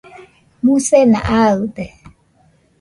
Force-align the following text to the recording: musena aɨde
musena 0.63 1.19
aɨde 1.43 1.85